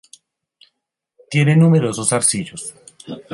Tiene 1.29 1.55
numerosos 1.55 2.07
zarcillos. 2.09 2.73